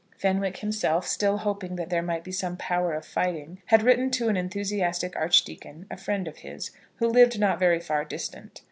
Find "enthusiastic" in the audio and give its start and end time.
4.35-5.15